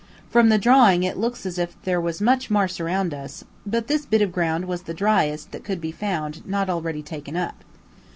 [0.31, 4.03] From the drawing it looks as if there was much marsh around us; but this
[4.07, 7.63] bit of ground was the driest that could be found not already taken up.